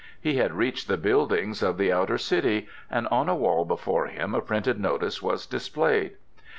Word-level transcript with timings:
He 0.19 0.37
had 0.37 0.53
reached 0.53 0.87
the 0.87 0.97
buildings 0.97 1.61
of 1.61 1.77
the 1.77 1.93
outer 1.93 2.17
city, 2.17 2.67
and 2.89 3.07
on 3.09 3.29
a 3.29 3.35
wall 3.35 3.65
before 3.65 4.07
him 4.07 4.33
a 4.33 4.41
printed 4.41 4.79
notice 4.79 5.21
was 5.21 5.45
displayed. 5.45 6.13